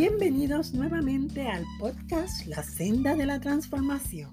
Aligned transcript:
Bienvenidos 0.00 0.72
nuevamente 0.72 1.46
al 1.46 1.66
podcast 1.78 2.46
La 2.46 2.62
Senda 2.62 3.14
de 3.14 3.26
la 3.26 3.38
Transformación. 3.38 4.30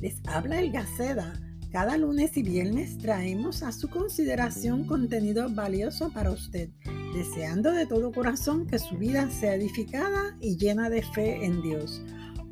Les 0.00 0.22
habla 0.28 0.60
El 0.60 0.70
Gaceda. 0.70 1.32
Cada 1.72 1.96
lunes 1.96 2.36
y 2.36 2.44
viernes 2.44 2.96
traemos 2.96 3.64
a 3.64 3.72
su 3.72 3.88
consideración 3.90 4.84
contenido 4.84 5.52
valioso 5.52 6.12
para 6.12 6.30
usted, 6.30 6.68
deseando 7.12 7.72
de 7.72 7.86
todo 7.86 8.12
corazón 8.12 8.68
que 8.68 8.78
su 8.78 8.98
vida 8.98 9.28
sea 9.32 9.56
edificada 9.56 10.36
y 10.40 10.56
llena 10.56 10.88
de 10.88 11.02
fe 11.02 11.44
en 11.44 11.60
Dios. 11.60 12.00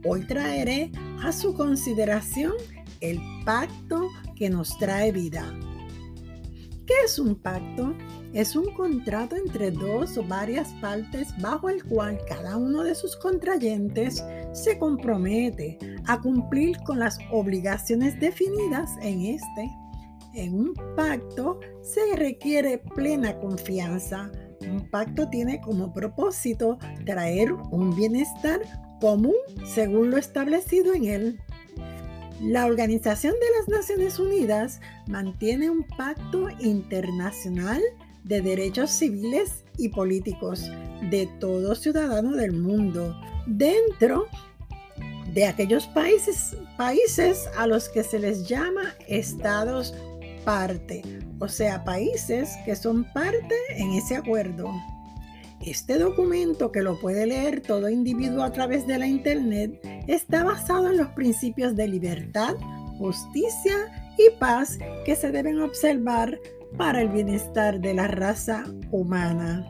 Hoy 0.05 0.27
traeré 0.27 0.91
a 1.23 1.31
su 1.31 1.55
consideración 1.55 2.55
el 3.01 3.21
pacto 3.45 4.09
que 4.35 4.51
nos 4.51 4.77
trae 4.79 5.13
vida. 5.13 5.57
¿Qué 6.89 6.95
es 7.05 7.19
un 7.19 7.35
pacto? 7.35 7.95
Es 8.33 8.57
un 8.57 8.73
contrato 8.73 9.37
entre 9.37 9.71
dos 9.71 10.17
o 10.17 10.25
varias 10.25 10.73
partes 10.81 11.29
bajo 11.39 11.69
el 11.69 11.85
cual 11.85 12.19
cada 12.27 12.57
uno 12.57 12.83
de 12.83 12.95
sus 12.95 13.15
contrayentes 13.17 14.25
se 14.55 14.79
compromete 14.79 15.79
a 16.07 16.19
cumplir 16.19 16.79
con 16.87 16.99
las 16.99 17.19
obligaciones 17.31 18.19
definidas 18.19 18.91
en 19.03 19.21
este. 19.21 19.71
En 20.33 20.55
un 20.55 20.75
pacto 20.97 21.61
se 21.83 22.17
requiere 22.17 22.79
plena 22.79 23.39
confianza. 23.39 24.33
Un 24.63 24.89
pacto 24.89 25.29
tiene 25.29 25.61
como 25.61 25.93
propósito 25.93 26.79
traer 27.05 27.53
un 27.53 27.95
bienestar 27.95 28.63
común 28.99 29.37
según 29.67 30.11
lo 30.11 30.17
establecido 30.17 30.95
en 30.95 31.05
él. 31.05 31.41
La 32.41 32.67
Organización 32.67 33.35
de 33.35 33.59
las 33.59 33.69
Naciones 33.69 34.21
Unidas 34.21 34.81
mantiene 35.09 35.71
un 35.71 35.83
pacto 35.83 36.49
internacional 36.61 37.83
de 38.23 38.41
derechos 38.41 38.91
civiles 38.91 39.65
y 39.77 39.89
políticos 39.89 40.71
de 41.11 41.29
todo 41.41 41.75
ciudadano 41.75 42.37
del 42.37 42.53
mundo 42.53 43.21
dentro 43.47 44.27
de 45.35 45.47
aquellos 45.47 45.89
países, 45.89 46.57
países 46.77 47.49
a 47.57 47.67
los 47.67 47.89
que 47.89 48.05
se 48.05 48.21
les 48.21 48.47
llama 48.47 48.95
estados 49.09 49.95
parte, 50.45 51.03
o 51.41 51.49
sea, 51.49 51.85
países 51.85 52.51
que 52.65 52.77
son 52.77 53.05
parte 53.13 53.55
en 53.77 53.95
ese 53.95 54.17
acuerdo. 54.17 54.73
Este 55.65 55.99
documento, 55.99 56.71
que 56.71 56.83
lo 56.83 56.99
puede 57.01 57.27
leer 57.27 57.61
todo 57.61 57.89
individuo 57.89 58.43
a 58.43 58.53
través 58.53 58.87
de 58.87 58.99
la 58.99 59.07
Internet, 59.07 59.81
está 60.07 60.45
basado 60.45 60.89
en 60.89 60.97
los 60.97 61.09
principios 61.09 61.75
de 61.75 61.89
libertad, 61.89 62.55
justicia 62.99 63.77
y 64.17 64.31
paz 64.39 64.79
que 65.05 65.17
se 65.17 65.31
deben 65.33 65.61
observar 65.61 66.39
para 66.77 67.03
el 67.03 67.09
bienestar 67.09 67.81
de 67.81 67.95
la 67.95 68.07
raza 68.07 68.65
humana. 68.91 69.67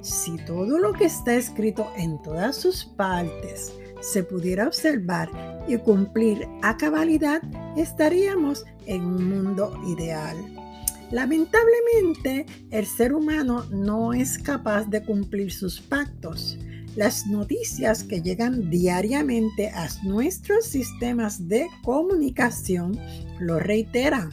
Si 0.00 0.36
todo 0.44 0.78
lo 0.78 0.92
que 0.92 1.04
está 1.06 1.34
escrito 1.34 1.90
en 1.96 2.20
todas 2.22 2.56
sus 2.56 2.84
partes 2.84 3.72
se 4.00 4.22
pudiera 4.22 4.66
observar 4.66 5.28
y 5.68 5.76
cumplir 5.76 6.48
a 6.62 6.76
cabalidad, 6.76 7.42
estaríamos 7.76 8.64
en 8.86 9.04
un 9.04 9.28
mundo 9.28 9.78
ideal. 9.86 10.36
Lamentablemente, 11.10 12.46
el 12.70 12.86
ser 12.86 13.12
humano 13.12 13.64
no 13.70 14.12
es 14.12 14.38
capaz 14.38 14.84
de 14.84 15.02
cumplir 15.02 15.52
sus 15.52 15.80
pactos. 15.80 16.56
Las 16.96 17.26
noticias 17.26 18.04
que 18.04 18.20
llegan 18.20 18.70
diariamente 18.70 19.70
a 19.70 19.88
nuestros 20.04 20.66
sistemas 20.66 21.48
de 21.48 21.66
comunicación 21.82 22.98
lo 23.40 23.58
reiteran. 23.58 24.30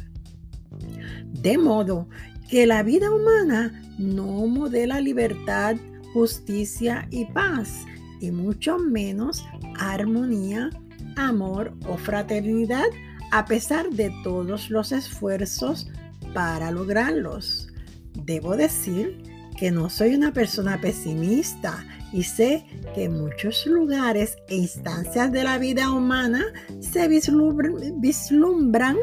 De 1.33 1.58
modo 1.58 2.08
que 2.50 2.66
la 2.66 2.83
vida 2.83 3.11
humana 3.11 3.81
no 3.98 4.45
modela 4.48 5.02
libertad, 5.02 5.75
justicia 6.14 7.08
y 7.11 7.25
paz, 7.25 7.86
y 8.20 8.31
mucho 8.31 8.78
menos 8.78 9.45
armonía, 9.80 10.70
amor 11.16 11.73
o 11.87 11.98
fraternidad, 11.98 12.86
a 13.32 13.45
pesar 13.45 13.89
de 13.89 14.11
todos 14.23 14.70
los 14.70 14.92
esfuerzos 14.92 15.89
para 16.37 16.70
lograrlos. 16.70 17.67
Debo 18.14 18.55
decir 18.55 19.23
que 19.58 19.71
no 19.71 19.89
soy 19.89 20.14
una 20.14 20.33
persona 20.33 20.80
pesimista 20.80 21.83
y 22.14 22.21
sé 22.21 22.64
que 22.93 23.05
en 23.05 23.20
muchos 23.20 23.65
lugares 23.65 24.37
e 24.48 24.58
instancias 24.58 25.31
de 25.31 25.43
la 25.43 25.58
vida 25.58 25.89
humana 25.89 26.45
se 26.80 27.08
vislumbran 27.08 28.98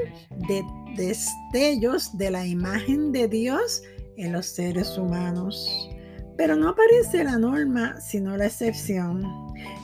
de 0.46 0.64
destellos 0.96 2.16
de 2.16 2.30
la 2.30 2.46
imagen 2.46 3.10
de 3.10 3.26
Dios 3.26 3.82
en 4.16 4.32
los 4.32 4.46
seres 4.46 4.96
humanos. 4.96 5.90
Pero 6.36 6.54
no 6.54 6.72
parece 6.76 7.24
la 7.24 7.36
norma, 7.36 8.00
sino 8.00 8.36
la 8.36 8.46
excepción. 8.46 9.24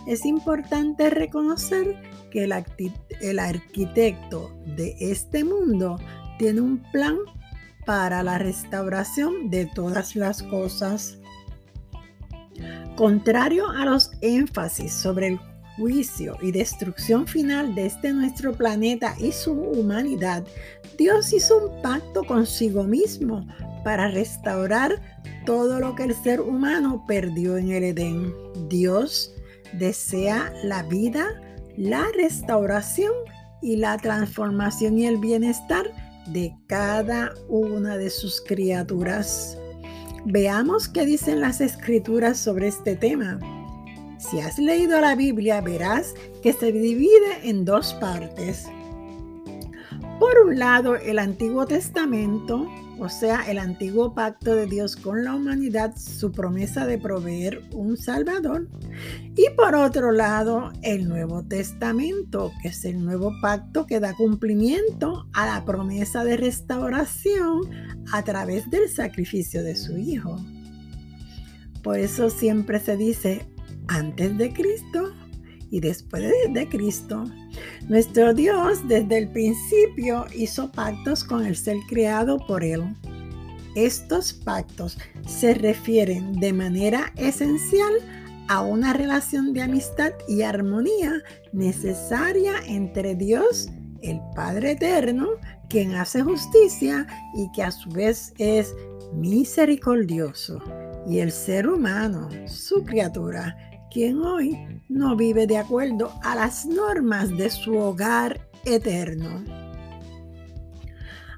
Es 0.06 0.24
importante 0.24 1.10
reconocer 1.10 2.00
que 2.30 2.44
el, 2.44 2.54
el 3.20 3.40
arquitecto 3.40 4.56
de 4.76 4.94
este 5.00 5.42
mundo 5.42 5.96
tiene 6.38 6.60
un 6.60 6.80
plan 6.92 7.16
para 7.86 8.22
la 8.22 8.38
restauración 8.38 9.50
de 9.50 9.66
todas 9.66 10.16
las 10.16 10.42
cosas. 10.42 11.18
Contrario 12.96 13.68
a 13.70 13.84
los 13.84 14.10
énfasis 14.20 14.92
sobre 14.92 15.28
el 15.28 15.40
juicio 15.76 16.36
y 16.42 16.52
destrucción 16.52 17.26
final 17.26 17.74
de 17.74 17.86
este 17.86 18.12
nuestro 18.12 18.52
planeta 18.52 19.14
y 19.18 19.32
su 19.32 19.52
humanidad, 19.52 20.44
Dios 20.98 21.32
hizo 21.32 21.68
un 21.68 21.82
pacto 21.82 22.22
consigo 22.24 22.84
mismo 22.84 23.46
para 23.84 24.08
restaurar 24.08 25.00
todo 25.46 25.80
lo 25.80 25.94
que 25.94 26.04
el 26.04 26.14
ser 26.14 26.40
humano 26.40 27.04
perdió 27.08 27.56
en 27.56 27.70
el 27.70 27.84
Edén. 27.84 28.34
Dios 28.68 29.32
desea 29.72 30.52
la 30.62 30.82
vida, 30.82 31.26
la 31.76 32.06
restauración 32.14 33.12
y 33.62 33.76
la 33.76 33.96
transformación 33.96 34.98
y 34.98 35.06
el 35.06 35.16
bienestar 35.16 35.90
de 36.26 36.54
cada 36.66 37.32
una 37.48 37.96
de 37.96 38.10
sus 38.10 38.40
criaturas. 38.40 39.58
Veamos 40.24 40.88
qué 40.88 41.06
dicen 41.06 41.40
las 41.40 41.60
escrituras 41.60 42.38
sobre 42.38 42.68
este 42.68 42.96
tema. 42.96 43.38
Si 44.18 44.38
has 44.40 44.58
leído 44.58 45.00
la 45.00 45.14
Biblia, 45.14 45.60
verás 45.60 46.14
que 46.42 46.52
se 46.52 46.72
divide 46.72 47.48
en 47.48 47.64
dos 47.64 47.94
partes. 47.94 48.66
Por 50.18 50.38
un 50.46 50.58
lado, 50.58 50.96
el 50.96 51.18
Antiguo 51.18 51.64
Testamento, 51.66 52.68
o 53.00 53.08
sea, 53.08 53.50
el 53.50 53.58
antiguo 53.58 54.14
pacto 54.14 54.54
de 54.54 54.66
Dios 54.66 54.94
con 54.94 55.24
la 55.24 55.34
humanidad, 55.34 55.96
su 55.96 56.32
promesa 56.32 56.86
de 56.86 56.98
proveer 56.98 57.62
un 57.72 57.96
Salvador. 57.96 58.68
Y 59.34 59.46
por 59.56 59.74
otro 59.74 60.12
lado, 60.12 60.70
el 60.82 61.08
Nuevo 61.08 61.42
Testamento, 61.42 62.52
que 62.60 62.68
es 62.68 62.84
el 62.84 63.02
nuevo 63.02 63.32
pacto 63.40 63.86
que 63.86 64.00
da 64.00 64.14
cumplimiento 64.14 65.26
a 65.32 65.46
la 65.46 65.64
promesa 65.64 66.24
de 66.24 66.36
restauración 66.36 67.62
a 68.12 68.22
través 68.22 68.68
del 68.68 68.86
sacrificio 68.90 69.62
de 69.62 69.76
su 69.76 69.96
Hijo. 69.96 70.36
Por 71.82 71.98
eso 71.98 72.28
siempre 72.28 72.80
se 72.80 72.98
dice 72.98 73.48
antes 73.88 74.36
de 74.36 74.52
Cristo 74.52 75.14
y 75.70 75.80
después 75.80 76.32
de 76.52 76.68
Cristo. 76.68 77.24
Nuestro 77.88 78.34
Dios 78.34 78.86
desde 78.88 79.18
el 79.18 79.28
principio 79.28 80.26
hizo 80.36 80.70
pactos 80.72 81.24
con 81.24 81.46
el 81.46 81.56
ser 81.56 81.76
creado 81.88 82.38
por 82.46 82.64
Él. 82.64 82.82
Estos 83.76 84.32
pactos 84.32 84.98
se 85.26 85.54
refieren 85.54 86.32
de 86.40 86.52
manera 86.52 87.12
esencial 87.16 87.92
a 88.48 88.62
una 88.62 88.92
relación 88.92 89.52
de 89.52 89.62
amistad 89.62 90.12
y 90.26 90.42
armonía 90.42 91.22
necesaria 91.52 92.54
entre 92.66 93.14
Dios, 93.14 93.68
el 94.02 94.20
Padre 94.34 94.72
Eterno, 94.72 95.28
quien 95.68 95.94
hace 95.94 96.22
justicia 96.22 97.06
y 97.34 97.48
que 97.52 97.62
a 97.62 97.70
su 97.70 97.88
vez 97.90 98.34
es 98.38 98.74
misericordioso, 99.12 100.58
y 101.06 101.20
el 101.20 101.30
ser 101.30 101.68
humano, 101.68 102.28
su 102.46 102.82
criatura, 102.82 103.56
quien 103.92 104.20
hoy 104.20 104.79
no 104.90 105.14
vive 105.14 105.46
de 105.46 105.56
acuerdo 105.56 106.12
a 106.22 106.34
las 106.34 106.66
normas 106.66 107.34
de 107.36 107.48
su 107.48 107.78
hogar 107.78 108.40
eterno. 108.64 109.44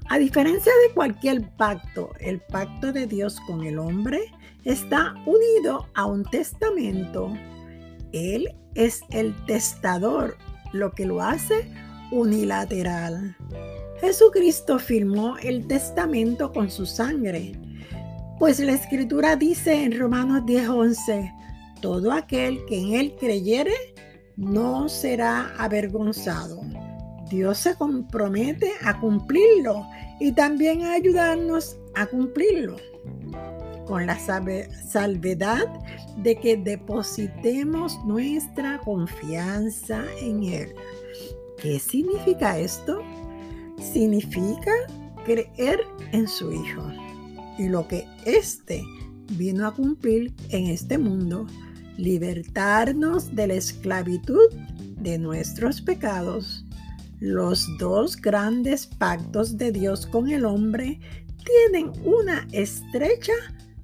A 0.09 0.17
diferencia 0.17 0.71
de 0.87 0.93
cualquier 0.93 1.47
pacto, 1.55 2.09
el 2.19 2.41
pacto 2.41 2.91
de 2.91 3.05
Dios 3.05 3.39
con 3.41 3.63
el 3.63 3.77
hombre 3.77 4.19
está 4.63 5.13
unido 5.27 5.87
a 5.93 6.05
un 6.07 6.23
testamento. 6.23 7.31
Él 8.11 8.49
es 8.73 9.01
el 9.11 9.33
testador, 9.45 10.35
lo 10.71 10.91
que 10.91 11.05
lo 11.05 11.21
hace 11.21 11.71
unilateral. 12.11 13.37
Jesucristo 14.01 14.79
firmó 14.79 15.37
el 15.37 15.67
testamento 15.67 16.51
con 16.51 16.71
su 16.71 16.87
sangre, 16.87 17.53
pues 18.39 18.59
la 18.59 18.73
escritura 18.73 19.35
dice 19.35 19.83
en 19.83 19.97
Romanos 19.97 20.43
10:11, 20.45 21.42
todo 21.83 22.13
aquel 22.13 22.63
que 22.65 22.79
en 22.79 22.93
él 22.93 23.13
creyere 23.19 23.73
no 24.37 24.87
será 24.87 25.53
avergonzado. 25.57 26.61
Dios 27.29 27.57
se 27.57 27.75
compromete 27.75 28.71
a 28.85 29.01
cumplirlo 29.01 29.85
y 30.21 30.31
también 30.31 30.83
a 30.83 30.93
ayudarnos 30.93 31.77
a 31.95 32.05
cumplirlo. 32.05 32.77
con 33.85 34.05
la 34.05 34.17
salvedad 34.17 35.67
de 36.15 36.37
que 36.37 36.55
depositemos 36.55 37.99
nuestra 38.05 38.79
confianza 38.79 40.05
en 40.21 40.41
Él. 40.43 40.73
¿Qué 41.61 41.79
significa 41.79 42.57
esto? 42.57 43.01
Significa 43.77 44.71
creer 45.25 45.81
en 46.13 46.29
su 46.29 46.53
Hijo 46.53 46.89
y 47.57 47.67
lo 47.67 47.85
que 47.85 48.07
éste 48.25 48.81
vino 49.31 49.67
a 49.67 49.73
cumplir 49.73 50.33
en 50.49 50.67
este 50.67 50.97
mundo, 50.97 51.45
libertarnos 51.97 53.35
de 53.35 53.47
la 53.47 53.53
esclavitud 53.55 54.49
de 54.97 55.17
nuestros 55.17 55.81
pecados. 55.81 56.65
Los 57.19 57.67
dos 57.77 58.17
grandes 58.17 58.85
pactos 58.85 59.57
de 59.57 59.71
Dios 59.71 60.05
con 60.05 60.29
el 60.29 60.45
hombre 60.45 60.99
tienen 61.45 61.91
una 62.03 62.47
estrecha 62.51 63.33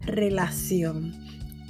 relación. 0.02 1.14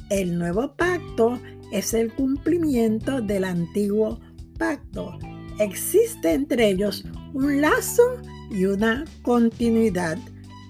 El 0.10 0.38
nuevo 0.38 0.76
pacto 0.76 1.40
es 1.72 1.94
el 1.94 2.12
cumplimiento 2.14 3.22
del 3.22 3.44
antiguo 3.44 4.20
pacto. 4.58 5.18
Existe 5.60 6.34
entre 6.34 6.70
ellos 6.70 7.06
un 7.34 7.62
lazo 7.62 8.04
y 8.50 8.66
una 8.66 9.06
continuidad. 9.22 10.18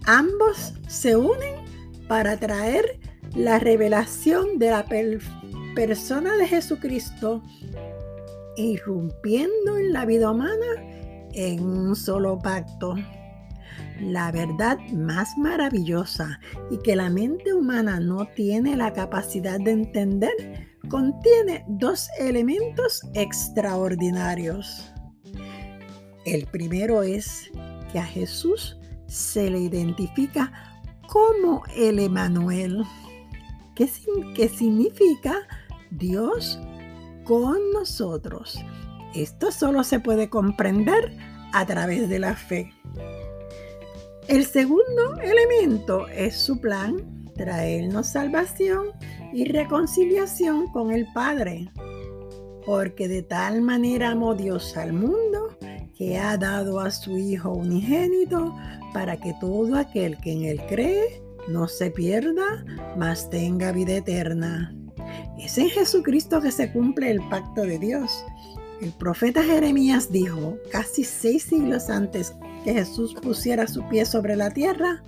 Ambos 0.06 0.74
se 0.88 1.16
unen 1.16 1.56
para 2.08 2.38
traer 2.38 3.00
la 3.36 3.60
revelación 3.60 4.58
de 4.58 4.72
la 4.72 4.86
persona 5.76 6.36
de 6.38 6.48
Jesucristo, 6.48 7.44
irrumpiendo 8.58 9.78
en 9.78 9.94
la 9.94 10.06
vida 10.06 10.32
humana 10.32 10.66
en 11.34 11.64
un 11.64 11.96
solo 11.96 12.40
pacto. 12.40 12.96
La 14.02 14.32
verdad 14.32 14.78
más 14.94 15.38
maravillosa 15.38 16.40
y 16.72 16.78
que 16.78 16.96
la 16.96 17.10
mente 17.10 17.54
humana 17.54 18.00
no 18.00 18.28
tiene 18.36 18.76
la 18.76 18.94
capacidad 18.94 19.60
de 19.60 19.72
entender 19.72 20.70
contiene 20.90 21.64
dos 21.68 22.10
elementos 22.20 23.02
extraordinarios. 23.14 24.92
El 26.26 26.46
primero 26.48 27.04
es 27.04 27.50
que 27.92 28.00
a 28.00 28.06
Jesús 28.06 28.78
se 29.08 29.50
le 29.50 29.60
identifica 29.60 30.52
como 31.08 31.64
el 31.76 32.00
Emanuel, 32.00 32.84
que, 34.36 34.50
significa 34.50 35.36
Dios 35.90 36.60
con 37.24 37.58
nosotros. 37.72 38.60
Esto 39.16 39.52
solo 39.52 39.84
se 39.84 40.00
puede 40.00 40.30
comprender 40.30 41.16
a 41.54 41.66
través 41.66 42.10
de 42.10 42.20
la 42.20 42.36
fe. 42.36 42.74
El 44.28 44.46
segundo 44.46 45.16
elemento 45.22 46.08
es 46.10 46.36
su 46.36 46.60
plan, 46.60 47.26
traernos 47.36 48.08
salvación 48.08 48.88
y 49.34 49.46
reconciliación 49.46 50.68
con 50.68 50.92
el 50.92 51.08
Padre. 51.14 51.72
Porque 52.66 53.08
de 53.08 53.24
tal 53.24 53.62
manera 53.62 54.12
amó 54.12 54.36
Dios 54.36 54.76
al 54.78 54.94
mundo 54.94 55.58
que 55.98 56.18
ha 56.20 56.38
dado 56.38 56.80
a 56.80 56.92
su 56.92 57.18
Hijo 57.18 57.52
unigénito 57.52 58.56
para 58.94 59.18
que 59.18 59.34
todo 59.40 59.76
aquel 59.76 60.18
que 60.18 60.34
en 60.34 60.44
Él 60.44 60.62
cree 60.68 61.29
no 61.50 61.68
se 61.68 61.92
pierda, 61.92 62.66
mas 62.98 63.30
tenga 63.30 63.72
vida 63.72 63.98
eterna. 63.98 64.76
Es 65.38 65.58
en 65.58 65.70
Jesucristo 65.70 66.42
que 66.42 66.52
se 66.52 66.72
cumple 66.72 67.12
el 67.12 67.22
pacto 67.30 67.62
de 67.62 67.80
Dios. 67.80 68.24
El 68.82 68.92
profeta 68.94 69.44
Jeremías 69.44 70.12
dijo, 70.12 70.58
casi 70.72 71.04
seis 71.04 71.44
siglos 71.44 71.90
antes 71.90 72.34
que 72.64 72.74
Jesús 72.74 73.14
pusiera 73.16 73.68
su 73.68 73.88
pie 73.90 74.06
sobre 74.06 74.36
la 74.36 74.52
tierra, 74.52 75.04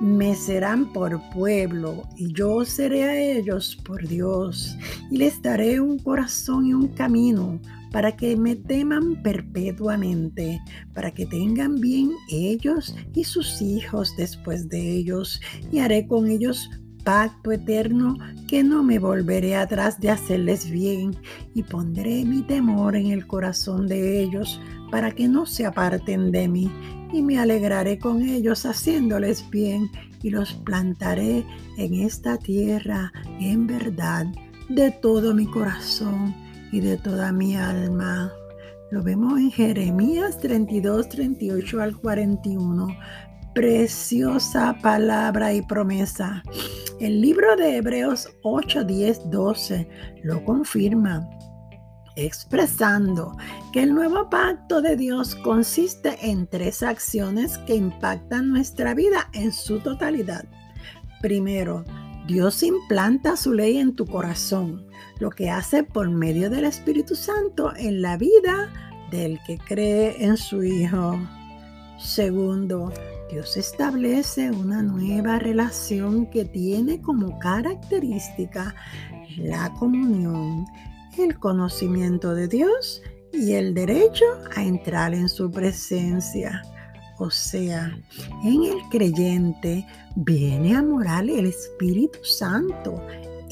me 0.00 0.34
serán 0.34 0.92
por 0.92 1.20
pueblo 1.30 2.02
y 2.16 2.32
yo 2.32 2.64
seré 2.64 3.04
a 3.04 3.20
ellos 3.20 3.76
por 3.84 4.06
Dios 4.06 4.76
y 5.10 5.16
les 5.18 5.40
daré 5.42 5.80
un 5.80 5.98
corazón 5.98 6.66
y 6.66 6.74
un 6.74 6.88
camino 6.88 7.60
para 7.92 8.16
que 8.16 8.36
me 8.36 8.56
teman 8.56 9.22
perpetuamente, 9.22 10.60
para 10.94 11.10
que 11.12 11.26
tengan 11.26 11.76
bien 11.76 12.10
ellos 12.30 12.96
y 13.14 13.24
sus 13.24 13.60
hijos 13.60 14.14
después 14.16 14.68
de 14.68 14.92
ellos, 14.92 15.40
y 15.70 15.78
haré 15.78 16.06
con 16.06 16.28
ellos 16.28 16.70
pacto 17.04 17.52
eterno 17.52 18.16
que 18.46 18.62
no 18.62 18.82
me 18.82 18.98
volveré 18.98 19.56
atrás 19.56 20.00
de 20.00 20.10
hacerles 20.10 20.70
bien, 20.70 21.14
y 21.54 21.62
pondré 21.62 22.24
mi 22.24 22.42
temor 22.42 22.96
en 22.96 23.08
el 23.08 23.26
corazón 23.26 23.86
de 23.86 24.22
ellos, 24.22 24.60
para 24.90 25.10
que 25.10 25.28
no 25.28 25.46
se 25.46 25.66
aparten 25.66 26.32
de 26.32 26.48
mí, 26.48 26.70
y 27.12 27.22
me 27.22 27.38
alegraré 27.38 27.98
con 27.98 28.22
ellos 28.22 28.64
haciéndoles 28.64 29.48
bien, 29.50 29.90
y 30.22 30.30
los 30.30 30.54
plantaré 30.54 31.44
en 31.76 31.94
esta 31.94 32.38
tierra 32.38 33.12
en 33.40 33.66
verdad 33.66 34.26
de 34.68 34.92
todo 34.92 35.34
mi 35.34 35.46
corazón 35.46 36.41
y 36.72 36.80
de 36.80 36.96
toda 36.96 37.32
mi 37.32 37.56
alma. 37.56 38.32
Lo 38.90 39.02
vemos 39.02 39.38
en 39.38 39.50
Jeremías 39.50 40.38
32, 40.38 41.08
38 41.08 41.80
al 41.80 41.96
41. 41.96 42.88
Preciosa 43.54 44.76
palabra 44.82 45.52
y 45.52 45.62
promesa. 45.62 46.42
El 46.98 47.20
libro 47.20 47.54
de 47.56 47.76
Hebreos 47.76 48.28
8, 48.42 48.84
10, 48.84 49.30
12 49.30 49.88
lo 50.24 50.44
confirma 50.44 51.28
expresando 52.16 53.36
que 53.72 53.82
el 53.82 53.94
nuevo 53.94 54.28
pacto 54.28 54.82
de 54.82 54.96
Dios 54.96 55.34
consiste 55.34 56.30
en 56.30 56.46
tres 56.46 56.82
acciones 56.82 57.58
que 57.58 57.74
impactan 57.74 58.50
nuestra 58.50 58.94
vida 58.94 59.30
en 59.32 59.52
su 59.52 59.80
totalidad. 59.80 60.44
Primero, 61.20 61.84
Dios 62.26 62.62
implanta 62.62 63.36
su 63.36 63.52
ley 63.52 63.78
en 63.78 63.96
tu 63.96 64.06
corazón, 64.06 64.86
lo 65.22 65.30
que 65.30 65.50
hace 65.50 65.84
por 65.84 66.10
medio 66.10 66.50
del 66.50 66.64
Espíritu 66.64 67.14
Santo 67.14 67.72
en 67.76 68.02
la 68.02 68.16
vida 68.16 68.68
del 69.12 69.38
que 69.46 69.56
cree 69.56 70.16
en 70.18 70.36
su 70.36 70.64
Hijo. 70.64 71.16
Segundo, 71.96 72.92
Dios 73.30 73.56
establece 73.56 74.50
una 74.50 74.82
nueva 74.82 75.38
relación 75.38 76.26
que 76.26 76.44
tiene 76.44 77.00
como 77.00 77.38
característica 77.38 78.74
la 79.38 79.72
comunión, 79.74 80.66
el 81.16 81.38
conocimiento 81.38 82.34
de 82.34 82.48
Dios 82.48 83.00
y 83.32 83.52
el 83.52 83.74
derecho 83.74 84.24
a 84.56 84.64
entrar 84.64 85.14
en 85.14 85.28
su 85.28 85.52
presencia. 85.52 86.62
O 87.18 87.30
sea, 87.30 87.96
en 88.42 88.64
el 88.64 88.78
creyente 88.90 89.86
viene 90.16 90.74
a 90.74 90.82
morar 90.82 91.22
el 91.30 91.46
Espíritu 91.46 92.18
Santo, 92.24 93.00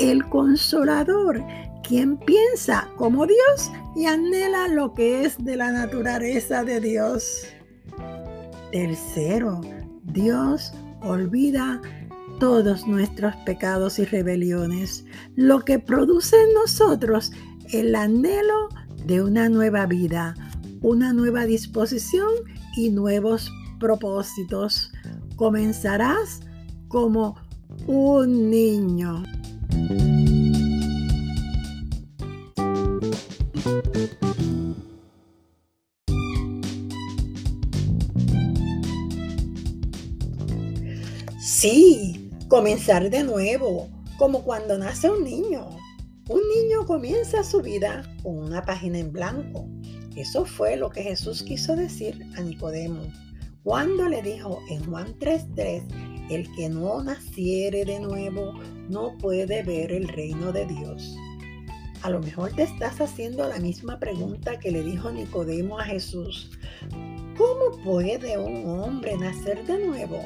el 0.00 0.26
consolador, 0.28 1.44
quien 1.86 2.16
piensa 2.16 2.88
como 2.96 3.26
Dios 3.26 3.70
y 3.94 4.06
anhela 4.06 4.66
lo 4.68 4.94
que 4.94 5.24
es 5.24 5.36
de 5.44 5.56
la 5.56 5.70
naturaleza 5.70 6.64
de 6.64 6.80
Dios. 6.80 7.44
Tercero, 8.72 9.60
Dios 10.04 10.72
olvida 11.02 11.80
todos 12.38 12.86
nuestros 12.86 13.36
pecados 13.44 13.98
y 13.98 14.06
rebeliones, 14.06 15.04
lo 15.36 15.60
que 15.60 15.78
produce 15.78 16.36
en 16.42 16.54
nosotros 16.54 17.32
el 17.70 17.94
anhelo 17.94 18.68
de 19.04 19.22
una 19.22 19.50
nueva 19.50 19.84
vida, 19.84 20.34
una 20.80 21.12
nueva 21.12 21.44
disposición 21.44 22.30
y 22.76 22.88
nuevos 22.88 23.52
propósitos. 23.78 24.92
Comenzarás 25.36 26.40
como 26.88 27.36
un 27.86 28.50
niño. 28.50 29.22
Sí, 41.38 42.30
comenzar 42.48 43.10
de 43.10 43.22
nuevo, 43.22 43.88
como 44.18 44.44
cuando 44.44 44.78
nace 44.78 45.10
un 45.10 45.24
niño. 45.24 45.68
Un 46.28 46.40
niño 46.56 46.86
comienza 46.86 47.44
su 47.44 47.60
vida 47.60 48.02
con 48.22 48.38
una 48.38 48.62
página 48.62 48.98
en 48.98 49.12
blanco. 49.12 49.68
Eso 50.16 50.46
fue 50.46 50.76
lo 50.76 50.90
que 50.90 51.02
Jesús 51.02 51.42
quiso 51.42 51.76
decir 51.76 52.18
a 52.36 52.40
Nicodemo 52.40 53.02
cuando 53.62 54.08
le 54.08 54.22
dijo 54.22 54.60
en 54.70 54.84
Juan 54.86 55.18
3:3, 55.18 55.84
el 56.30 56.50
que 56.54 56.68
no 56.68 57.02
naciere 57.02 57.84
de 57.84 58.00
nuevo 58.00 58.54
no 58.88 59.18
puede 59.18 59.62
ver 59.62 59.92
el 59.92 60.08
reino 60.08 60.52
de 60.52 60.66
Dios. 60.66 61.16
A 62.02 62.08
lo 62.08 62.20
mejor 62.20 62.52
te 62.52 62.62
estás 62.62 63.00
haciendo 63.00 63.46
la 63.46 63.58
misma 63.58 63.98
pregunta 63.98 64.58
que 64.58 64.70
le 64.70 64.82
dijo 64.82 65.10
Nicodemo 65.10 65.78
a 65.78 65.84
Jesús. 65.84 66.50
¿Cómo 67.36 67.82
puede 67.84 68.38
un 68.38 68.66
hombre 68.68 69.16
nacer 69.18 69.66
de 69.66 69.86
nuevo? 69.86 70.22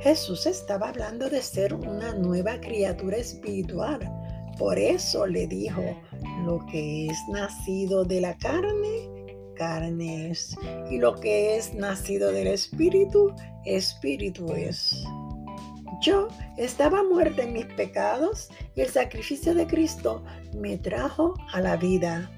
Jesús 0.00 0.46
estaba 0.46 0.90
hablando 0.90 1.28
de 1.28 1.42
ser 1.42 1.74
una 1.74 2.14
nueva 2.14 2.60
criatura 2.60 3.16
espiritual. 3.16 4.00
Por 4.58 4.78
eso 4.78 5.26
le 5.26 5.46
dijo, 5.46 5.82
lo 6.44 6.64
que 6.66 7.06
es 7.06 7.18
nacido 7.32 8.04
de 8.04 8.20
la 8.20 8.36
carne, 8.38 9.09
y 10.90 10.96
lo 10.96 11.20
que 11.20 11.56
es 11.56 11.74
nacido 11.74 12.32
del 12.32 12.46
Espíritu, 12.46 13.34
Espíritu 13.66 14.54
es. 14.54 15.04
Yo 16.00 16.28
estaba 16.56 17.02
muerta 17.02 17.42
en 17.42 17.52
mis 17.52 17.66
pecados 17.66 18.48
y 18.74 18.80
el 18.80 18.88
sacrificio 18.88 19.54
de 19.54 19.66
Cristo 19.66 20.24
me 20.56 20.78
trajo 20.78 21.34
a 21.52 21.60
la 21.60 21.76
vida. 21.76 22.30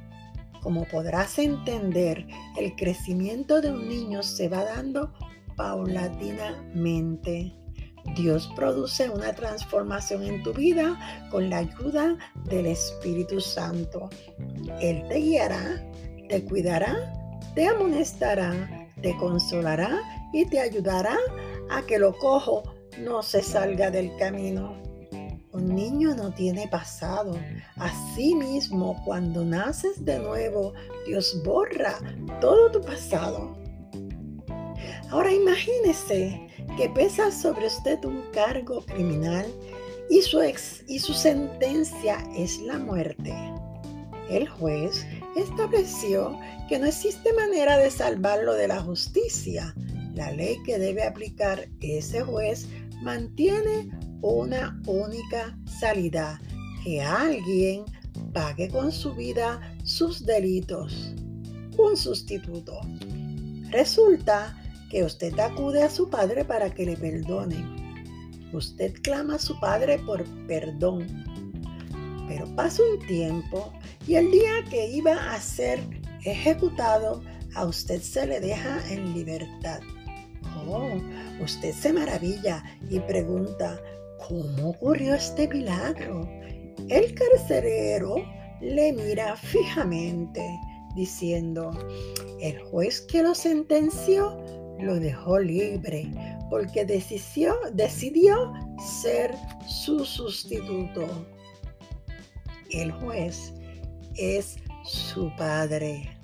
Como 0.63 0.85
podrás 0.87 1.39
entender, 1.39 2.27
el 2.59 2.75
crecimiento 2.75 3.61
de 3.61 3.71
un 3.71 3.89
niño 3.89 4.25
se 4.25 4.49
va 4.49 4.65
dando 4.65 5.13
paulatinamente. 5.57 7.55
Dios 8.17 8.51
produce 8.57 9.09
una 9.09 9.33
transformación 9.33 10.25
en 10.25 10.43
tu 10.43 10.53
vida 10.53 10.99
con 11.31 11.49
la 11.49 11.59
ayuda 11.59 12.19
del 12.47 12.67
Espíritu 12.67 13.41
Santo. 13.41 14.11
Él 14.81 15.05
te 15.09 15.19
guiará, 15.19 15.89
te 16.33 16.43
cuidará, 16.45 17.13
te 17.55 17.67
amonestará, 17.67 18.89
te 19.03 19.15
consolará 19.19 20.01
y 20.33 20.47
te 20.47 20.61
ayudará 20.61 21.19
a 21.69 21.83
que 21.83 21.99
lo 21.99 22.17
cojo 22.17 22.63
no 23.01 23.23
se 23.23 23.43
salga 23.43 23.91
del 23.91 24.17
camino. 24.17 24.75
Un 25.53 25.75
niño 25.75 26.15
no 26.15 26.33
tiene 26.33 26.67
pasado. 26.69 27.37
Asimismo, 27.77 28.99
cuando 29.05 29.45
naces 29.45 30.03
de 30.07 30.21
nuevo, 30.21 30.73
Dios 31.07 31.39
borra 31.45 31.99
todo 32.41 32.71
tu 32.71 32.81
pasado. 32.81 33.55
Ahora 35.11 35.33
imagínese 35.35 36.49
que 36.79 36.89
pesa 36.95 37.31
sobre 37.31 37.67
usted 37.67 38.03
un 38.07 38.23
cargo 38.33 38.83
criminal 38.87 39.45
y 40.09 40.23
su, 40.23 40.41
ex, 40.41 40.83
y 40.89 40.99
su 40.99 41.13
sentencia 41.13 42.27
es 42.35 42.59
la 42.63 42.79
muerte. 42.79 43.35
El 44.31 44.49
juez 44.49 45.05
estableció 45.37 46.39
que 46.69 46.79
no 46.79 46.87
existe 46.87 47.33
manera 47.35 47.79
de 47.79 47.91
salvarlo 47.91 48.55
de 48.55 48.69
la 48.69 48.81
justicia. 48.81 49.75
La 50.15 50.31
ley 50.33 50.59
que 50.65 50.79
debe 50.79 51.05
aplicar 51.05 51.69
ese 51.81 52.23
juez 52.23 52.69
mantiene 53.03 53.91
una 54.21 54.81
única 54.87 55.59
salida, 55.67 56.41
que 56.85 57.01
alguien 57.03 57.85
pague 58.33 58.69
con 58.69 58.93
su 58.93 59.15
vida 59.15 59.61
sus 59.85 60.25
delitos. 60.25 61.15
Un 61.79 61.97
sustituto. 61.97 62.81
Resulta 63.71 64.57
que 64.91 65.05
usted 65.05 65.39
acude 65.39 65.83
a 65.83 65.91
su 65.91 66.11
padre 66.11 66.45
para 66.45 66.73
que 66.73 66.85
le 66.85 66.97
perdone. 66.97 67.65
Usted 68.53 68.93
clama 69.03 69.37
a 69.37 69.39
su 69.39 69.59
padre 69.59 69.99
por 69.99 70.25
perdón. 70.47 71.07
Pero 72.33 72.47
pasa 72.57 72.83
un 72.83 73.07
tiempo 73.07 73.71
y 74.07 74.15
el 74.15 74.31
día 74.31 74.65
que 74.71 74.89
iba 74.89 75.35
a 75.35 75.39
ser 75.39 75.81
ejecutado, 76.25 77.23
a 77.55 77.67
usted 77.67 78.01
se 78.01 78.27
le 78.27 78.41
deja 78.41 78.81
en 78.91 79.13
libertad. 79.13 79.81
Oh, 80.67 80.93
usted 81.43 81.75
se 81.75 81.93
maravilla 81.93 82.65
y 82.89 83.01
pregunta, 83.01 83.79
¿cómo 84.27 84.71
ocurrió 84.71 85.15
este 85.15 85.47
milagro? 85.47 86.27
El 86.89 87.15
carcelero 87.15 88.17
le 88.63 88.95
mira 88.95 89.37
fijamente, 89.37 90.43
diciendo, 90.97 91.71
el 92.41 92.59
juez 92.63 93.03
que 93.03 93.23
lo 93.23 93.35
sentenció 93.35 94.43
lo 94.81 94.99
dejó 94.99 95.39
libre 95.39 96.11
porque 96.49 96.87
decidió 96.87 98.53
ser 98.79 99.35
su 99.67 100.03
sustituto. 100.07 101.07
El 102.73 102.93
juez 102.93 103.53
es 104.17 104.57
su 104.85 105.31
padre. 105.37 106.19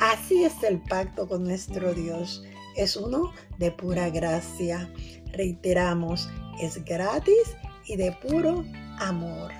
Así 0.00 0.44
es 0.44 0.62
el 0.62 0.80
pacto 0.82 1.26
con 1.26 1.44
nuestro 1.44 1.94
Dios 1.94 2.42
es 2.76 2.96
uno 2.96 3.32
de 3.58 3.70
pura 3.72 4.10
gracia. 4.10 4.88
Reiteramos, 5.32 6.28
es 6.60 6.84
gratis 6.84 7.56
y 7.86 7.96
de 7.96 8.12
puro 8.12 8.64
amor. 8.98 9.50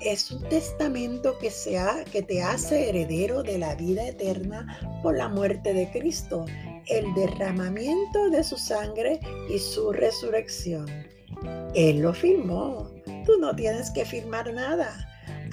Es 0.00 0.30
un 0.30 0.42
testamento 0.48 1.36
que, 1.38 1.50
sea, 1.50 2.04
que 2.12 2.22
te 2.22 2.42
hace 2.42 2.88
heredero 2.88 3.42
de 3.42 3.58
la 3.58 3.74
vida 3.74 4.06
eterna 4.06 4.78
por 5.02 5.16
la 5.16 5.28
muerte 5.28 5.74
de 5.74 5.90
Cristo, 5.90 6.44
el 6.86 7.12
derramamiento 7.14 8.30
de 8.30 8.44
su 8.44 8.56
sangre 8.56 9.18
y 9.50 9.58
su 9.58 9.92
resurrección. 9.92 10.86
Él 11.74 12.00
lo 12.00 12.14
firmó. 12.14 12.90
Tú 13.28 13.36
no 13.38 13.54
tienes 13.54 13.90
que 13.90 14.06
firmar 14.06 14.54
nada. 14.54 14.90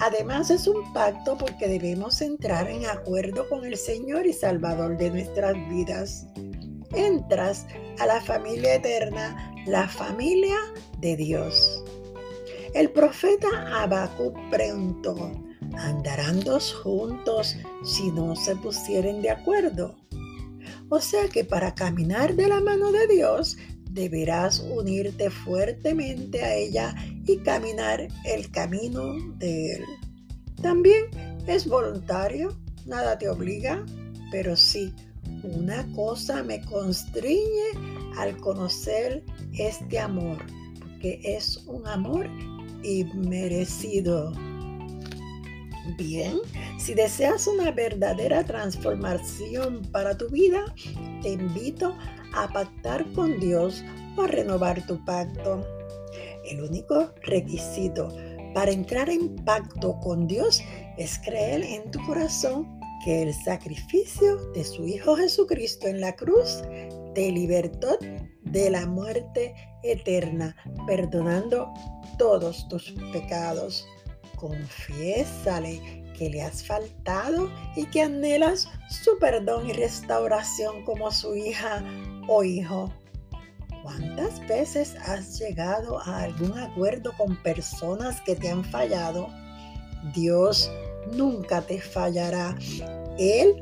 Además 0.00 0.50
es 0.50 0.66
un 0.66 0.94
pacto 0.94 1.36
porque 1.36 1.68
debemos 1.68 2.22
entrar 2.22 2.70
en 2.70 2.86
acuerdo 2.86 3.46
con 3.50 3.66
el 3.66 3.76
Señor 3.76 4.26
y 4.26 4.32
Salvador 4.32 4.96
de 4.96 5.10
nuestras 5.10 5.54
vidas 5.68 6.26
entras 6.94 7.66
a 7.98 8.06
la 8.06 8.22
familia 8.22 8.76
eterna, 8.76 9.54
la 9.66 9.86
familia 9.86 10.56
de 11.00 11.16
Dios. 11.16 11.84
El 12.72 12.90
profeta 12.92 13.48
Habacuc 13.82 14.34
preguntó, 14.50 15.30
¿andarán 15.76 16.40
dos 16.40 16.72
juntos 16.72 17.56
si 17.84 18.10
no 18.12 18.34
se 18.36 18.56
pusieren 18.56 19.20
de 19.20 19.32
acuerdo? 19.32 19.96
O 20.88 20.98
sea 20.98 21.28
que 21.28 21.44
para 21.44 21.74
caminar 21.74 22.36
de 22.36 22.48
la 22.48 22.60
mano 22.60 22.90
de 22.90 23.06
Dios 23.06 23.58
deberás 23.96 24.60
unirte 24.60 25.30
fuertemente 25.30 26.44
a 26.44 26.54
ella 26.54 26.94
y 27.26 27.38
caminar 27.38 28.06
el 28.24 28.50
camino 28.52 29.14
de 29.38 29.72
Él. 29.72 29.84
También 30.62 31.06
es 31.46 31.66
voluntario, 31.66 32.56
nada 32.84 33.18
te 33.18 33.28
obliga, 33.28 33.84
pero 34.30 34.54
sí 34.54 34.94
una 35.42 35.86
cosa 35.94 36.42
me 36.42 36.60
constriñe 36.62 38.12
al 38.18 38.36
conocer 38.38 39.24
este 39.58 39.98
amor, 39.98 40.38
porque 40.78 41.20
es 41.24 41.56
un 41.66 41.86
amor 41.86 42.28
inmerecido. 42.82 44.32
Bien, 45.96 46.38
si 46.78 46.94
deseas 46.94 47.46
una 47.46 47.70
verdadera 47.70 48.44
transformación 48.44 49.82
para 49.92 50.18
tu 50.18 50.28
vida, 50.28 50.64
te 51.22 51.30
invito 51.30 51.96
a 52.15 52.15
pactar 52.52 53.04
con 53.12 53.40
Dios 53.40 53.84
o 54.16 54.22
a 54.22 54.26
renovar 54.26 54.86
tu 54.86 55.04
pacto. 55.04 55.64
El 56.44 56.62
único 56.62 57.12
requisito 57.22 58.08
para 58.54 58.70
entrar 58.70 59.10
en 59.10 59.36
pacto 59.44 59.98
con 60.00 60.26
Dios 60.26 60.62
es 60.96 61.18
creer 61.18 61.62
en 61.62 61.90
tu 61.90 62.04
corazón 62.06 62.80
que 63.04 63.22
el 63.22 63.34
sacrificio 63.34 64.36
de 64.52 64.64
su 64.64 64.86
Hijo 64.86 65.16
Jesucristo 65.16 65.86
en 65.86 66.00
la 66.00 66.14
cruz 66.16 66.62
te 67.14 67.30
libertó 67.30 67.98
de 68.42 68.70
la 68.70 68.86
muerte 68.86 69.54
eterna, 69.82 70.56
perdonando 70.86 71.72
todos 72.18 72.66
tus 72.68 72.92
pecados. 73.12 73.86
Confiésale 74.36 76.04
que 76.16 76.30
le 76.30 76.42
has 76.42 76.66
faltado 76.66 77.50
y 77.76 77.86
que 77.86 78.02
anhelas 78.02 78.68
su 78.88 79.18
perdón 79.18 79.68
y 79.68 79.72
restauración 79.72 80.84
como 80.84 81.10
su 81.10 81.36
hija 81.36 81.82
o 82.28 82.44
hijo. 82.44 82.92
¿Cuántas 83.82 84.46
veces 84.48 84.96
has 85.06 85.38
llegado 85.38 86.00
a 86.00 86.22
algún 86.22 86.58
acuerdo 86.58 87.12
con 87.16 87.40
personas 87.42 88.20
que 88.22 88.34
te 88.34 88.50
han 88.50 88.64
fallado? 88.64 89.28
Dios 90.12 90.70
nunca 91.12 91.62
te 91.62 91.80
fallará. 91.80 92.56
Él 93.18 93.54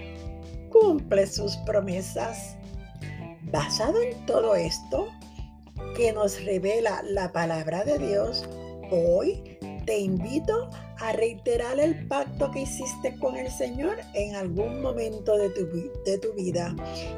cumple 0.71 1.26
sus 1.26 1.56
promesas. 1.59 2.56
Basado 3.52 4.00
en 4.00 4.25
todo 4.26 4.54
esto 4.54 5.09
que 5.97 6.12
nos 6.12 6.42
revela 6.44 7.02
la 7.04 7.30
palabra 7.30 7.85
de 7.85 7.99
Dios, 7.99 8.49
hoy 8.90 9.53
te 9.85 9.99
invito 9.99 10.71
a 10.99 11.12
reiterar 11.12 11.79
el 11.79 12.07
pacto 12.07 12.50
que 12.50 12.62
hiciste 12.62 13.17
con 13.19 13.37
el 13.37 13.50
Señor 13.50 13.97
en 14.14 14.35
algún 14.35 14.81
momento 14.81 15.37
de 15.37 15.50
tu, 15.50 15.67
de 16.05 16.19
tu 16.19 16.33
vida. 16.35 16.75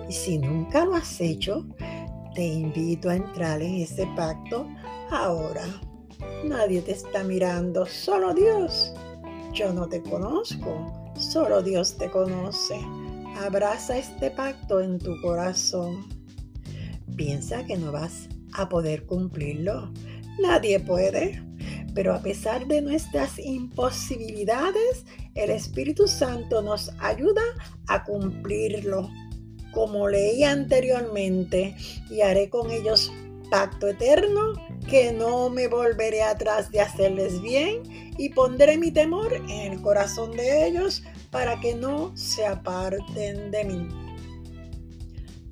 Y 0.08 0.12
si 0.12 0.38
nunca 0.38 0.84
lo 0.84 0.94
has 0.94 1.20
hecho, 1.20 1.64
te 2.34 2.44
invito 2.44 3.08
a 3.08 3.16
entrar 3.16 3.62
en 3.62 3.76
ese 3.76 4.06
pacto 4.16 4.68
ahora. 5.10 5.64
Nadie 6.44 6.82
te 6.82 6.92
está 6.92 7.22
mirando, 7.24 7.86
solo 7.86 8.34
Dios. 8.34 8.92
Yo 9.52 9.72
no 9.72 9.88
te 9.88 10.02
conozco, 10.02 11.12
solo 11.16 11.62
Dios 11.62 11.96
te 11.96 12.10
conoce. 12.10 12.78
Abraza 13.38 13.98
este 13.98 14.30
pacto 14.30 14.80
en 14.80 14.98
tu 14.98 15.20
corazón. 15.20 16.06
Piensa 17.16 17.64
que 17.64 17.76
no 17.76 17.92
vas 17.92 18.28
a 18.52 18.68
poder 18.68 19.06
cumplirlo. 19.06 19.90
Nadie 20.40 20.80
puede. 20.80 21.45
Pero 21.96 22.14
a 22.14 22.20
pesar 22.20 22.66
de 22.66 22.82
nuestras 22.82 23.38
imposibilidades, 23.38 25.06
el 25.34 25.48
Espíritu 25.48 26.06
Santo 26.06 26.60
nos 26.60 26.90
ayuda 27.00 27.40
a 27.86 28.04
cumplirlo. 28.04 29.08
Como 29.72 30.06
leí 30.06 30.44
anteriormente, 30.44 31.74
y 32.10 32.20
haré 32.20 32.50
con 32.50 32.70
ellos 32.70 33.10
pacto 33.50 33.88
eterno, 33.88 34.52
que 34.90 35.10
no 35.10 35.48
me 35.48 35.68
volveré 35.68 36.22
atrás 36.22 36.70
de 36.70 36.82
hacerles 36.82 37.40
bien 37.40 37.82
y 38.18 38.28
pondré 38.28 38.76
mi 38.76 38.90
temor 38.90 39.32
en 39.32 39.72
el 39.72 39.80
corazón 39.80 40.36
de 40.36 40.66
ellos 40.66 41.02
para 41.30 41.58
que 41.60 41.74
no 41.74 42.14
se 42.14 42.44
aparten 42.44 43.50
de 43.50 43.64
mí. 43.64 43.88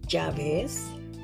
Ya 0.09 0.31
ves, 0.31 0.83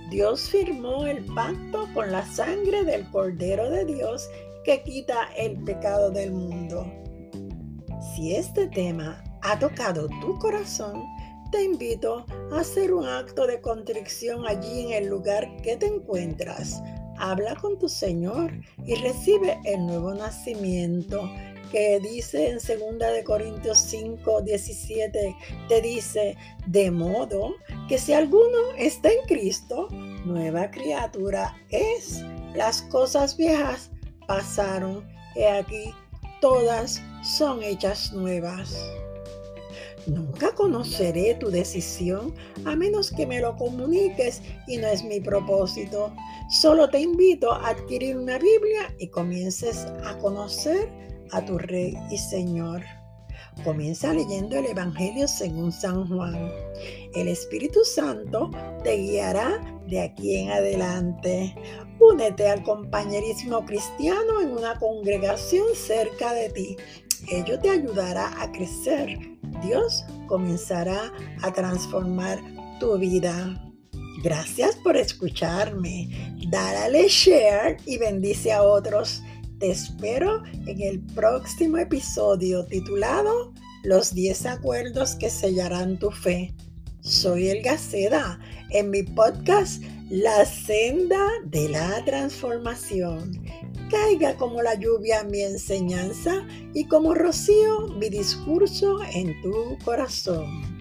Dios 0.08 0.48
firmó 0.48 1.06
el 1.06 1.22
pacto 1.26 1.86
con 1.92 2.10
la 2.10 2.24
sangre 2.24 2.84
del 2.84 3.04
Cordero 3.10 3.68
de 3.70 3.84
Dios 3.84 4.26
que 4.64 4.82
quita 4.82 5.28
el 5.36 5.62
pecado 5.64 6.10
del 6.10 6.32
mundo. 6.32 6.86
Si 8.14 8.34
este 8.34 8.66
tema 8.68 9.22
ha 9.42 9.58
tocado 9.58 10.08
tu 10.20 10.38
corazón, 10.38 11.04
te 11.50 11.64
invito 11.64 12.24
a 12.52 12.60
hacer 12.60 12.92
un 12.92 13.06
acto 13.06 13.46
de 13.46 13.60
contrición 13.60 14.46
allí 14.46 14.82
en 14.82 14.92
el 14.92 15.06
lugar 15.08 15.48
que 15.62 15.76
te 15.76 15.86
encuentras. 15.86 16.82
Habla 17.18 17.54
con 17.56 17.78
tu 17.78 17.88
Señor 17.88 18.52
y 18.86 18.94
recibe 18.96 19.58
el 19.64 19.86
nuevo 19.86 20.14
nacimiento 20.14 21.28
que 21.70 22.00
dice 22.00 22.50
en 22.50 22.58
2 22.58 22.98
de 23.12 23.24
Corintios 23.24 23.78
5, 23.78 24.42
17, 24.42 25.36
te 25.68 25.80
dice, 25.80 26.36
de 26.66 26.90
modo 26.90 27.54
que 27.88 27.98
si 27.98 28.12
alguno 28.12 28.72
está 28.76 29.10
en 29.10 29.24
Cristo, 29.26 29.88
nueva 30.24 30.70
criatura 30.70 31.56
es. 31.70 32.22
Las 32.54 32.82
cosas 32.82 33.36
viejas 33.36 33.90
pasaron, 34.30 35.04
y 35.34 35.42
aquí 35.42 35.92
todas 36.40 37.02
son 37.24 37.64
hechas 37.64 38.12
nuevas. 38.12 38.80
Nunca 40.06 40.54
conoceré 40.54 41.34
tu 41.34 41.50
decisión 41.50 42.32
a 42.64 42.76
menos 42.76 43.10
que 43.10 43.26
me 43.26 43.40
lo 43.40 43.56
comuniques 43.56 44.40
y 44.68 44.76
no 44.76 44.86
es 44.86 45.02
mi 45.02 45.18
propósito. 45.18 46.14
Solo 46.48 46.88
te 46.88 47.00
invito 47.00 47.50
a 47.50 47.70
adquirir 47.70 48.16
una 48.16 48.38
Biblia 48.38 48.94
y 49.00 49.08
comiences 49.08 49.88
a 50.04 50.16
conocer 50.18 50.88
a 51.32 51.44
tu 51.44 51.58
Rey 51.58 51.96
y 52.12 52.16
Señor. 52.16 52.84
Comienza 53.64 54.14
leyendo 54.14 54.56
el 54.56 54.66
Evangelio 54.66 55.28
según 55.28 55.70
San 55.70 56.08
Juan. 56.08 56.50
El 57.14 57.28
Espíritu 57.28 57.84
Santo 57.84 58.50
te 58.82 58.96
guiará 58.96 59.60
de 59.86 60.00
aquí 60.00 60.36
en 60.36 60.50
adelante. 60.50 61.54
Únete 61.98 62.48
al 62.48 62.62
compañerismo 62.62 63.66
cristiano 63.66 64.40
en 64.40 64.52
una 64.52 64.78
congregación 64.78 65.66
cerca 65.74 66.32
de 66.32 66.48
ti. 66.48 66.76
Ello 67.28 67.60
te 67.60 67.68
ayudará 67.68 68.32
a 68.40 68.50
crecer. 68.50 69.18
Dios 69.62 70.04
comenzará 70.26 71.12
a 71.42 71.52
transformar 71.52 72.38
tu 72.78 72.96
vida. 72.96 73.62
Gracias 74.22 74.76
por 74.76 74.96
escucharme. 74.96 76.36
Dale 76.48 77.08
share 77.08 77.76
y 77.84 77.98
bendice 77.98 78.52
a 78.52 78.62
otros. 78.62 79.22
Te 79.60 79.72
espero 79.72 80.42
en 80.66 80.80
el 80.80 81.00
próximo 81.00 81.76
episodio 81.76 82.64
titulado 82.64 83.52
Los 83.82 84.14
10 84.14 84.46
acuerdos 84.46 85.16
que 85.16 85.28
sellarán 85.28 85.98
tu 85.98 86.10
fe. 86.10 86.54
Soy 87.00 87.48
El 87.48 87.60
Gaceda 87.60 88.40
en 88.70 88.88
mi 88.88 89.02
podcast 89.02 89.82
La 90.08 90.46
senda 90.46 91.26
de 91.44 91.68
la 91.68 92.02
transformación. 92.06 93.44
Caiga 93.90 94.34
como 94.38 94.62
la 94.62 94.76
lluvia 94.76 95.24
mi 95.24 95.42
enseñanza 95.42 96.42
y 96.72 96.86
como 96.86 97.12
rocío 97.12 97.88
mi 97.98 98.08
discurso 98.08 98.96
en 99.12 99.42
tu 99.42 99.76
corazón. 99.84 100.79